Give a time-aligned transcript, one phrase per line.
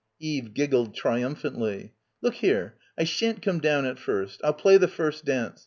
[0.19, 1.93] Eve giggled triumphantly.
[2.23, 2.73] "Look here.
[2.97, 4.41] I shan't come down at first.
[4.41, 5.59] Pll play the first dance.